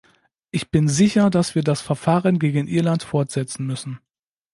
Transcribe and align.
Ich 0.49 0.71
bin 0.71 0.87
sicher, 0.87 1.29
dass 1.29 1.53
wir 1.53 1.61
das 1.61 1.79
Verfahren 1.81 2.39
gegen 2.39 2.67
Irland 2.67 3.03
fortsetzen 3.03 3.67
müssen. 3.67 3.99